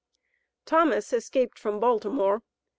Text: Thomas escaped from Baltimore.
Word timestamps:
Thomas 0.65 1.13
escaped 1.13 1.59
from 1.59 1.79
Baltimore. 1.79 2.41